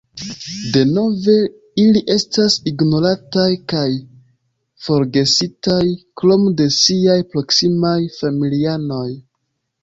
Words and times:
Denove, 0.75 1.33
ili 1.81 2.01
estas 2.13 2.55
ignorataj 2.71 3.45
kaj 3.73 3.89
forgesitaj 4.87 5.85
krom 6.23 6.49
de 6.63 6.67
siaj 6.79 7.19
proksimaj 7.35 8.01
familianoj. 8.17 9.07